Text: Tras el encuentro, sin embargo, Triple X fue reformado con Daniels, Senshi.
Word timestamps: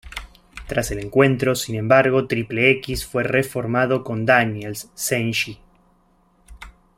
Tras 0.65 0.89
el 0.89 0.97
encuentro, 0.97 1.53
sin 1.53 1.75
embargo, 1.75 2.25
Triple 2.25 2.71
X 2.71 3.05
fue 3.05 3.21
reformado 3.21 4.03
con 4.03 4.25
Daniels, 4.25 4.89
Senshi. 4.95 5.59